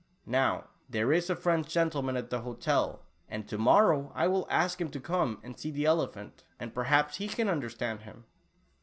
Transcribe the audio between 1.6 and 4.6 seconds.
gentleman at the hotel, and to morrow I will